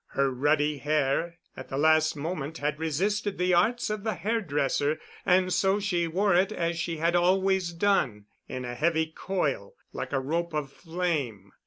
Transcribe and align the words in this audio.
Her 0.15 0.31
ruddy 0.31 0.79
hair 0.79 1.37
at 1.55 1.69
the 1.69 1.77
last 1.77 2.15
moment 2.15 2.57
had 2.57 2.79
resisted 2.79 3.37
the 3.37 3.53
arts 3.53 3.91
of 3.91 4.03
the 4.03 4.15
hair 4.15 4.41
dresser, 4.41 4.99
and 5.27 5.53
so 5.53 5.79
she 5.79 6.07
wore 6.07 6.33
it 6.33 6.51
as 6.51 6.79
she 6.79 6.97
had 6.97 7.15
always 7.15 7.71
done, 7.71 8.25
in 8.47 8.65
a 8.65 8.73
heavy 8.73 9.05
coil 9.15 9.75
like 9.93 10.11
a 10.11 10.19
rope 10.19 10.55
of 10.55 10.71
flame. 10.71 11.51